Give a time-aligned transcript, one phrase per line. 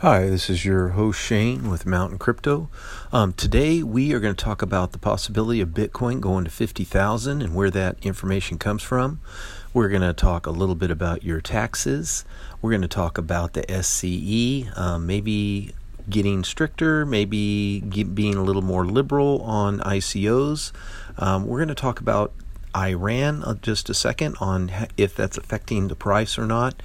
[0.00, 2.68] Hi, this is your host Shane with Mountain Crypto.
[3.14, 7.40] Um, today we are going to talk about the possibility of Bitcoin going to 50,000
[7.40, 9.20] and where that information comes from.
[9.72, 12.26] We're going to talk a little bit about your taxes.
[12.60, 15.72] We're going to talk about the SCE, um, maybe
[16.10, 20.72] getting stricter, maybe get, being a little more liberal on ICOs.
[21.16, 22.34] Um, we're going to talk about
[22.76, 26.82] Iran uh, just a second on if that's affecting the price or not.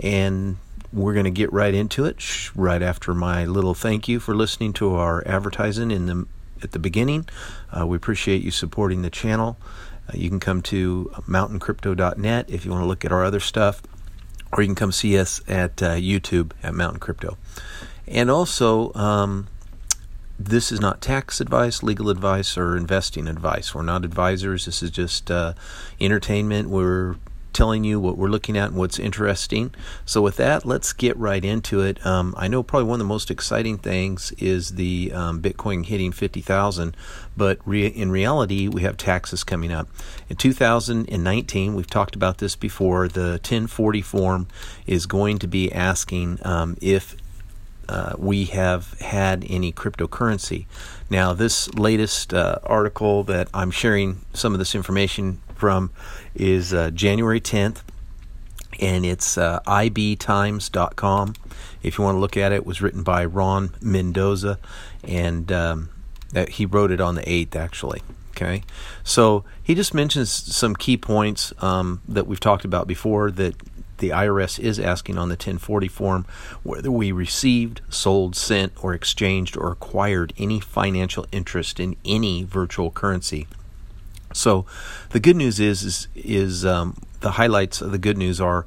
[0.00, 0.56] And
[0.94, 4.72] we're going to get right into it right after my little thank you for listening
[4.74, 6.26] to our advertising in the
[6.62, 7.28] at the beginning.
[7.76, 9.58] Uh, we appreciate you supporting the channel.
[10.08, 13.82] Uh, you can come to mountaincrypto.net if you want to look at our other stuff,
[14.52, 17.36] or you can come see us at uh, YouTube at Mountain Crypto.
[18.06, 19.48] And also, um,
[20.38, 23.74] this is not tax advice, legal advice, or investing advice.
[23.74, 24.66] We're not advisors.
[24.66, 25.54] This is just uh,
[26.00, 26.68] entertainment.
[26.68, 27.16] We're
[27.54, 29.74] telling you what we're looking at and what's interesting.
[30.04, 32.04] So, with that, let's get right into it.
[32.04, 36.12] Um, I know probably one of the most exciting things is the um, Bitcoin hitting
[36.12, 36.96] 50,000,
[37.36, 39.88] but re- in reality, we have taxes coming up.
[40.28, 44.48] In 2019, we've talked about this before, the 1040 form
[44.86, 47.16] is going to be asking um, if
[47.88, 50.66] uh, we have had any cryptocurrency.
[51.10, 55.90] Now, this latest uh, article that I'm sharing some of this information from
[56.34, 57.82] is uh, January 10th,
[58.80, 61.34] and it's uh, ibtimes.com.
[61.82, 64.58] If you want to look at it, it was written by Ron Mendoza,
[65.02, 65.90] and um,
[66.48, 68.02] he wrote it on the 8th, actually.
[68.36, 68.62] Okay,
[69.04, 73.54] so he just mentions some key points um, that we've talked about before that
[73.98, 76.26] the IRS is asking on the 1040 form
[76.62, 82.90] whether we received, sold, sent, or exchanged or acquired any financial interest in any virtual
[82.90, 83.46] currency.
[84.34, 84.66] So,
[85.10, 88.66] the good news is is, is um, the highlights of the good news are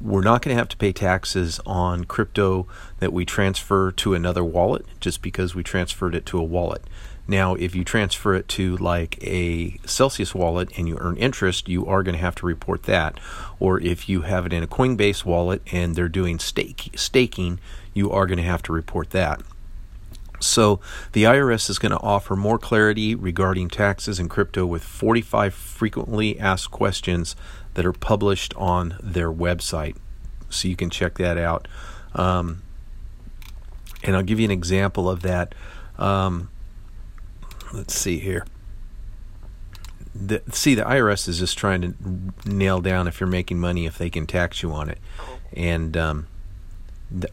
[0.00, 2.66] we're not going to have to pay taxes on crypto
[2.98, 6.84] that we transfer to another wallet just because we transferred it to a wallet.
[7.28, 11.86] Now, if you transfer it to like a Celsius wallet and you earn interest, you
[11.86, 13.18] are going to have to report that.
[13.58, 17.58] Or if you have it in a Coinbase wallet and they're doing stake, staking,
[17.92, 19.42] you are going to have to report that.
[20.40, 20.80] So,
[21.12, 26.38] the IRS is going to offer more clarity regarding taxes and crypto with 45 frequently
[26.38, 27.36] asked questions
[27.74, 29.96] that are published on their website.
[30.50, 31.68] So, you can check that out.
[32.14, 32.62] Um,
[34.02, 35.54] and I'll give you an example of that.
[35.98, 36.50] Um,
[37.72, 38.46] let's see here.
[40.14, 41.94] The, see, the IRS is just trying to
[42.48, 44.98] nail down if you're making money, if they can tax you on it.
[45.52, 46.26] And um,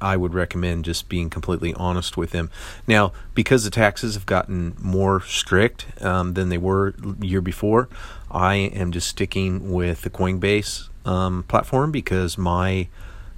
[0.00, 2.50] I would recommend just being completely honest with them.
[2.86, 7.88] Now, because the taxes have gotten more strict um, than they were year before,
[8.30, 12.88] I am just sticking with the Coinbase um, platform because my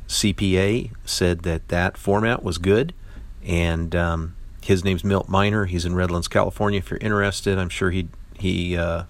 [0.09, 2.93] CPA said that that format was good,
[3.45, 5.65] and um, his name's Milt Miner.
[5.65, 6.79] He's in Redlands, California.
[6.79, 9.05] If you're interested, I'm sure he he uh,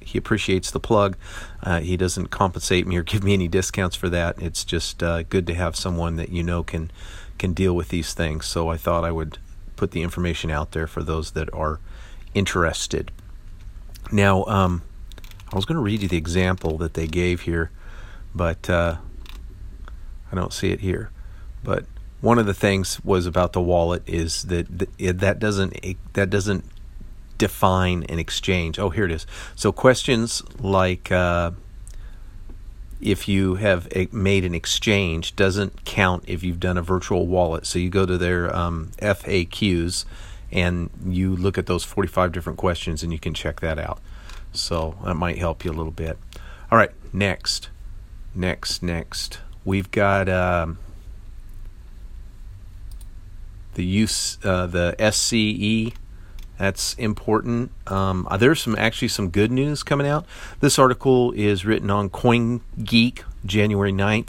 [0.00, 1.16] he appreciates the plug.
[1.62, 4.40] Uh, he doesn't compensate me or give me any discounts for that.
[4.40, 6.90] It's just uh, good to have someone that you know can
[7.38, 8.46] can deal with these things.
[8.46, 9.38] So I thought I would
[9.76, 11.80] put the information out there for those that are
[12.34, 13.10] interested.
[14.12, 14.82] Now, um,
[15.52, 17.70] I was going to read you the example that they gave here,
[18.34, 18.96] but uh,
[20.30, 21.10] I don't see it here.
[21.64, 21.86] But
[22.20, 24.66] one of the things was about the wallet is that
[24.98, 26.64] that doesn't that doesn't
[27.40, 28.78] define an exchange.
[28.78, 29.26] Oh, here it is.
[29.56, 31.52] So questions like uh,
[33.00, 37.64] if you have made an exchange doesn't count if you've done a virtual wallet.
[37.64, 40.04] So you go to their um, FAQs
[40.52, 44.00] and you look at those 45 different questions and you can check that out.
[44.52, 46.18] So that might help you a little bit.
[46.70, 47.70] All right, next,
[48.34, 49.38] next, next.
[49.64, 50.78] We've got um,
[53.74, 55.94] the use uh, the SCE
[56.60, 57.70] that's important.
[57.86, 60.26] Um, uh, there's some actually some good news coming out.
[60.60, 64.28] This article is written on CoinGeek, January 9th.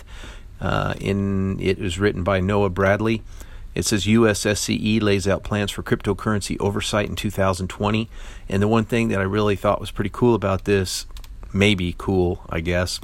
[0.61, 3.21] Uh, in it is written by Noah Bradley.
[3.75, 8.09] It says USSCE lays out plans for cryptocurrency oversight in 2020.
[8.47, 11.07] And the one thing that I really thought was pretty cool about this,
[11.51, 13.01] maybe cool, I guess,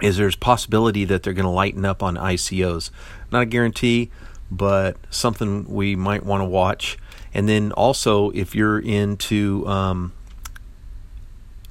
[0.00, 2.90] is there's possibility that they're going to lighten up on ICOs.
[3.32, 4.12] Not a guarantee,
[4.52, 6.96] but something we might want to watch.
[7.36, 10.14] And then also, if you're into um,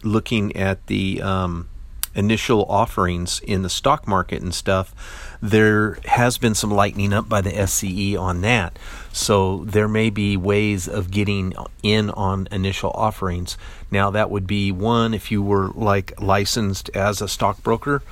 [0.03, 1.69] looking at the um,
[2.13, 4.93] initial offerings in the stock market and stuff,
[5.41, 8.77] there has been some lightening up by the SCE on that.
[9.11, 13.57] So there may be ways of getting in on initial offerings.
[13.89, 18.03] Now, that would be one if you were like licensed as a stockbroker,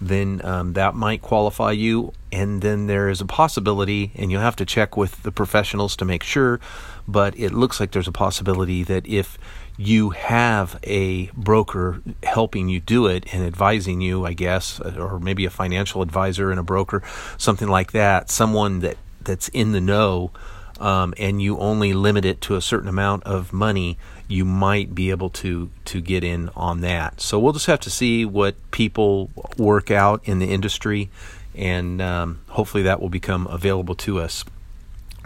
[0.00, 2.14] then um, that might qualify you.
[2.32, 6.06] And then there is a possibility, and you'll have to check with the professionals to
[6.06, 6.60] make sure,
[7.06, 9.38] but it looks like there's a possibility that if
[9.76, 15.44] you have a broker helping you do it and advising you, I guess, or maybe
[15.44, 17.02] a financial advisor and a broker,
[17.38, 20.30] something like that, someone that, that's in the know,
[20.78, 23.98] um, and you only limit it to a certain amount of money,
[24.28, 27.20] you might be able to to get in on that.
[27.20, 31.10] So we'll just have to see what people work out in the industry,
[31.54, 34.44] and um, hopefully that will become available to us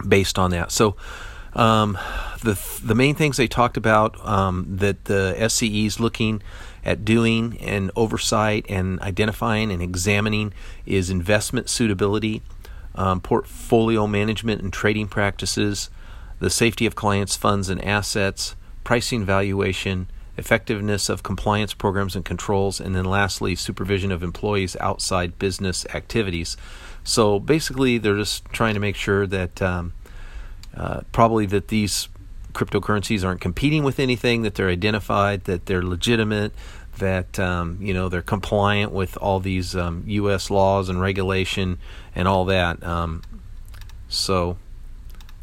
[0.07, 0.71] based on that.
[0.71, 0.95] So
[1.57, 1.97] um,
[2.43, 6.41] the the main things they talked about um, that the SCE is looking
[6.85, 10.53] at doing and oversight and identifying and examining
[10.85, 12.41] is investment suitability,
[12.95, 15.89] um, portfolio management and trading practices,
[16.39, 20.07] the safety of clients' funds and assets, pricing valuation,
[20.37, 26.55] effectiveness of compliance programs and controls, and then lastly, supervision of employees' outside business activities.
[27.03, 29.93] So basically, they're just trying to make sure that um,
[30.77, 32.07] uh, probably that these
[32.53, 36.53] cryptocurrencies aren't competing with anything, that they're identified, that they're legitimate,
[36.97, 40.49] that um, you know they're compliant with all these um, U.S.
[40.49, 41.77] laws and regulation
[42.15, 42.83] and all that.
[42.83, 43.21] Um,
[44.07, 44.57] so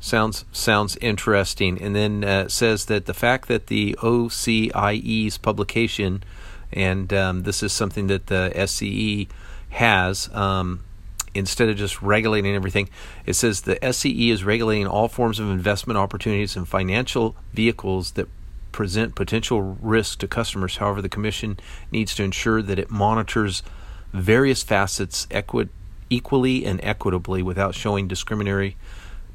[0.01, 1.81] sounds sounds interesting.
[1.81, 6.23] And then uh, says that the fact that the OCIE's publication,
[6.73, 9.29] and um, this is something that the SCE
[9.71, 10.29] has.
[11.35, 12.89] Instead of just regulating everything,
[13.27, 18.29] it says the SCE is regulating all forms of investment opportunities and financial vehicles that
[18.71, 20.77] present potential risk to customers.
[20.77, 21.59] However, the Commission
[21.91, 23.63] needs to ensure that it monitors
[24.13, 25.69] various facets equi-
[26.11, 28.77] equally and equitably without showing discriminatory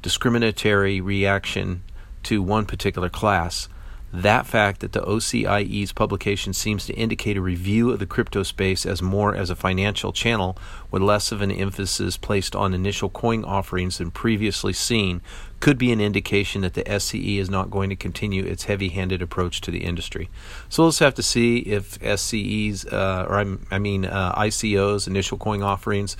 [0.02, 1.82] discriminatory reaction
[2.22, 3.68] to one particular class.
[4.12, 8.84] That fact that the OCIE's publication seems to indicate a review of the crypto space
[8.84, 10.58] as more as a financial channel
[10.90, 15.20] with less of an emphasis placed on initial coin offerings than previously seen
[15.60, 19.60] could be an indication that the SCE is not going to continue its heavy-handed approach
[19.60, 20.28] to the industry.
[20.68, 25.62] So just have to see if SCE's uh, or i mean uh, ICOs, initial coin
[25.62, 26.16] offerings,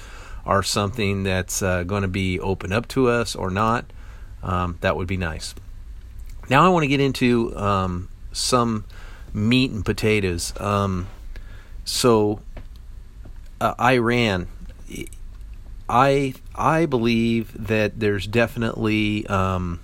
[0.46, 3.92] are something that's uh, going to be open up to us or not.
[4.42, 5.54] Um, that would be nice.
[6.50, 8.84] Now I want to get into um, some
[9.32, 10.52] meat and potatoes.
[10.58, 11.06] Um,
[11.84, 12.40] so
[13.60, 14.48] uh, Iran,
[15.88, 19.78] I I believe that there's definitely um,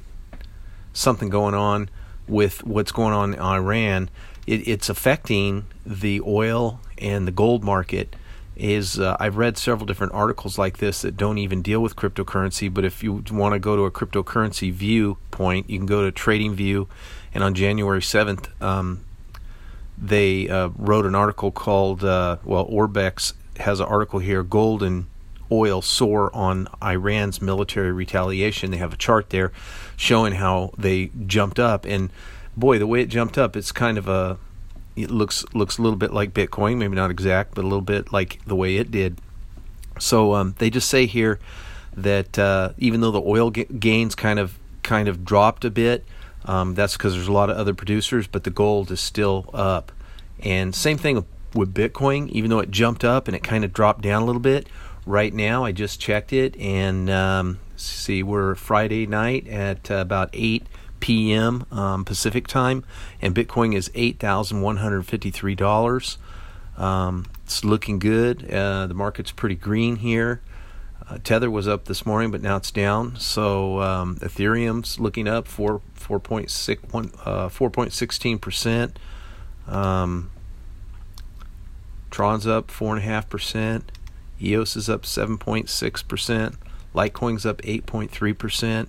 [0.93, 1.89] something going on
[2.27, 4.11] with what's going on in Iran.
[4.49, 8.17] It, it's affecting the oil and the gold market
[8.57, 12.73] is uh, I've read several different articles like this that don't even deal with cryptocurrency.
[12.73, 16.89] But if you want to go to a cryptocurrency viewpoint, you can go to TradingView,
[17.35, 19.05] and on January seventh, um,
[19.99, 25.07] they uh, wrote an article called uh, well, Orbex has an article here: Gold and
[25.53, 28.71] oil soar on Iran's military retaliation.
[28.71, 29.53] They have a chart there
[29.97, 32.11] showing how they jumped up, and
[32.57, 34.39] boy, the way it jumped up, it's kind of a
[34.97, 38.13] it looks looks a little bit like Bitcoin, maybe not exact, but a little bit
[38.13, 39.19] like the way it did.
[39.99, 41.39] So um, they just say here
[41.97, 46.05] that uh, even though the oil gains kind of kind of dropped a bit,
[46.45, 49.93] um, that's because there's a lot of other producers, but the gold is still up.
[50.41, 54.03] And same thing with Bitcoin, even though it jumped up and it kind of dropped
[54.03, 54.69] down a little bit.
[55.07, 60.31] Right now, I just checked it, and um, see, we're Friday night at uh, about
[60.33, 60.67] eight
[61.07, 61.65] p.m.
[61.71, 62.83] Um, Pacific time,
[63.23, 66.19] and Bitcoin is eight thousand one hundred fifty-three dollars.
[66.77, 68.51] Um, it's looking good.
[68.53, 70.41] Uh, the market's pretty green here.
[71.09, 73.15] Uh, Tether was up this morning, but now it's down.
[73.21, 78.99] So um, Ethereum's looking up four four point six one uh, four point sixteen percent.
[79.69, 80.33] Um,
[82.11, 83.93] Tron's up four and a half percent.
[84.43, 86.57] EOS is up seven point six percent.
[86.97, 88.89] Litecoin's up eight point three percent.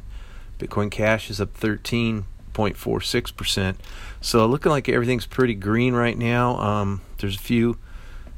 [0.59, 3.75] Bitcoin Cash is up 13.46%.
[4.21, 6.57] So looking like everything's pretty green right now.
[6.57, 7.77] Um, there's a few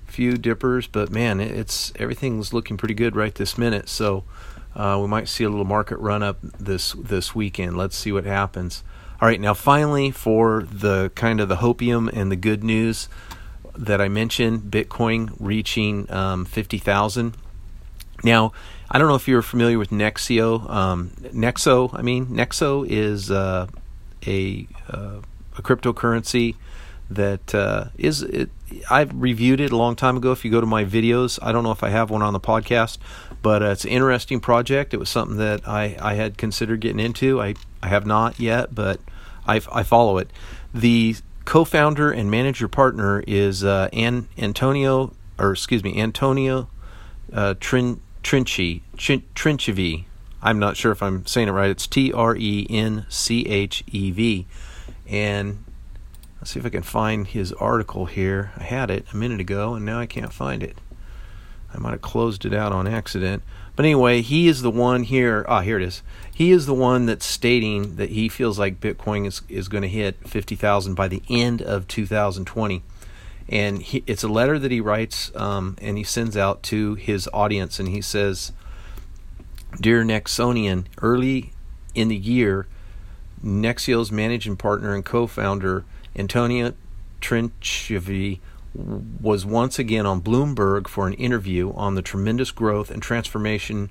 [0.05, 3.88] few dippers, but man, it's everything's looking pretty good right this minute.
[3.88, 4.25] So
[4.75, 7.77] uh, we might see a little market run up this this weekend.
[7.77, 8.83] Let's see what happens.
[9.21, 13.09] All right, now finally for the kind of the hopium and the good news
[13.75, 17.35] that I mentioned, Bitcoin reaching um, fifty thousand.
[18.23, 18.51] Now
[18.91, 20.69] I don't know if you're familiar with Nexio.
[20.69, 23.67] Um, Nexo, I mean, Nexo is uh,
[24.25, 25.21] a uh,
[25.57, 26.55] a cryptocurrency
[27.09, 28.49] that uh, is it,
[28.89, 30.31] I've reviewed it a long time ago.
[30.31, 32.39] If you go to my videos, I don't know if I have one on the
[32.39, 32.97] podcast,
[33.41, 34.93] but uh, it's an interesting project.
[34.93, 37.41] It was something that I, I had considered getting into.
[37.41, 38.99] I, I have not yet, but
[39.47, 40.29] I, I follow it.
[40.73, 46.69] The co-founder and manager partner is uh, An, Antonio, or excuse me, Antonio
[47.33, 50.05] uh, Trin, Trinchi, Trinchev.
[50.41, 51.69] I'm not sure if I'm saying it right.
[51.69, 54.47] It's T R E N C H E V,
[55.07, 55.63] and
[56.39, 58.53] Let's see if I can find his article here.
[58.55, 60.77] I had it a minute ago and now I can't find it.
[61.73, 63.43] I might have closed it out on accident.
[63.75, 65.45] But anyway, he is the one here.
[65.49, 66.01] Ah, here it is.
[66.33, 69.89] He is the one that's stating that he feels like Bitcoin is, is going to
[69.89, 72.83] hit 50,000 by the end of 2020.
[73.50, 77.27] And he, it's a letter that he writes um, and he sends out to his
[77.34, 77.79] audience.
[77.79, 78.51] And he says,
[79.82, 81.53] Dear Nexonian, early
[81.96, 82.68] in the year,
[83.44, 85.84] Nexio's managing partner and co founder
[86.15, 86.75] Antonia
[87.22, 88.39] Trinchevi
[88.74, 93.89] was once again on Bloomberg for an interview on the tremendous growth and transformation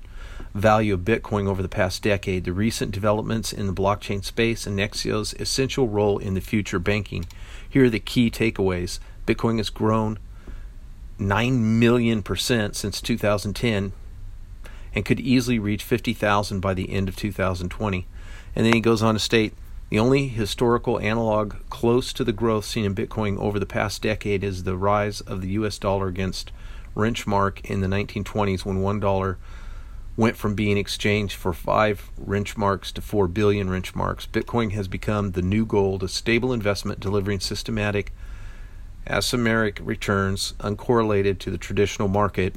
[0.53, 4.77] value of Bitcoin over the past decade, the recent developments in the blockchain space, and
[4.77, 7.25] Nexio's essential role in the future banking.
[7.67, 10.17] Here are the key takeaways Bitcoin has grown
[11.19, 13.91] 9 million percent since 2010
[14.95, 18.07] and could easily reach 50,000 by the end of 2020.
[18.55, 19.53] And then he goes on to state
[19.89, 24.43] the only historical analog close to the growth seen in Bitcoin over the past decade
[24.43, 26.51] is the rise of the US dollar against
[26.95, 29.35] Reichsmark in the 1920s when $1
[30.17, 34.27] went from being exchanged for 5 Reichsmarks to 4 billion Reichsmarks.
[34.27, 38.11] Bitcoin has become the new gold, a stable investment delivering systematic
[39.07, 42.55] asymmetric returns uncorrelated to the traditional market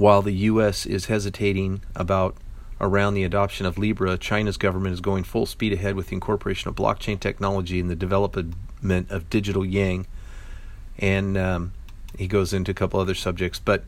[0.00, 2.34] while the US is hesitating about
[2.80, 6.70] around the adoption of Libra, China's government is going full speed ahead with the incorporation
[6.70, 8.54] of blockchain technology and the development
[9.10, 10.06] of digital yuan.
[10.98, 11.72] And um,
[12.16, 13.58] he goes into a couple other subjects.
[13.58, 13.84] But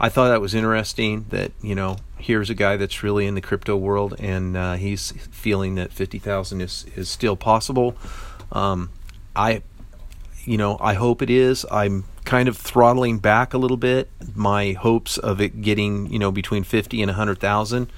[0.00, 3.42] I thought that was interesting that, you know, here's a guy that's really in the
[3.42, 7.94] crypto world and uh, he's feeling that 50,000 is, is still possible.
[8.50, 8.88] Um,
[9.36, 9.62] I,
[10.48, 11.66] you know, I hope it is.
[11.70, 16.30] I'm kind of throttling back a little bit my hopes of it getting you know
[16.30, 17.90] between 50 and 100,000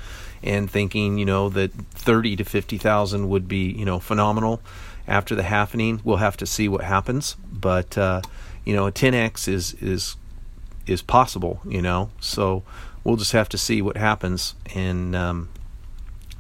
[0.43, 4.61] and thinking you know that 30 to 50,000 would be you know phenomenal
[5.07, 6.01] after the happening.
[6.03, 7.37] We'll have to see what happens.
[7.53, 8.23] But uh,
[8.65, 10.17] you know a 10x is is
[10.87, 12.11] is possible you know.
[12.19, 12.65] So
[13.05, 14.57] we'll just have to see what happens.
[14.75, 15.51] And um,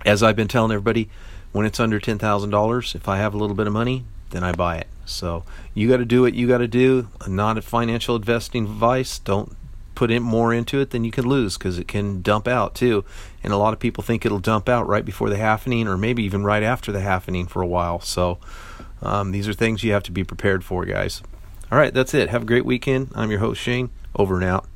[0.05, 1.09] as I've been telling everybody
[1.52, 4.76] when it's under $10,000 if I have a little bit of money then I buy
[4.78, 5.44] it so
[5.75, 7.08] you got to do what you got to do.
[7.26, 9.18] Not a financial investing advice.
[9.18, 9.56] Don't
[9.94, 13.04] put in more into it than you can lose because it can dump out too.
[13.42, 16.22] And a lot of people think it'll dump out right before the halvening or maybe
[16.22, 18.00] even right after the halvening for a while.
[18.00, 18.38] So
[19.02, 21.22] um, these are things you have to be prepared for, guys.
[21.70, 22.30] All right, that's it.
[22.30, 23.10] Have a great weekend.
[23.14, 23.90] I'm your host, Shane.
[24.16, 24.66] Over and out.